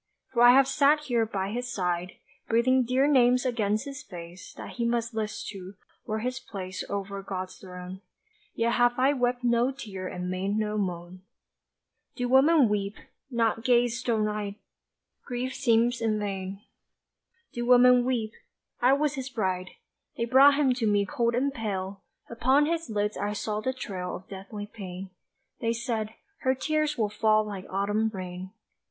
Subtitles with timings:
[0.33, 2.13] For I have sat here by his side,
[2.47, 5.75] Breathing dear names against his face, That he must list to,
[6.07, 8.01] were his place Over God's throne
[8.55, 11.21] Yet have I wept no tear and made no moan.
[12.15, 12.95] Do women weep
[13.29, 14.55] not gaze stone eyed?
[15.23, 16.63] Grief seems in vain.
[17.53, 18.33] Do women weep?
[18.81, 19.69] I was his bride
[20.17, 24.15] They brought him to me cold and pale Upon his lids I saw the trail
[24.15, 25.11] Of deathly pain.
[25.59, 28.49] They said, "Her tears will fall like autumn rain."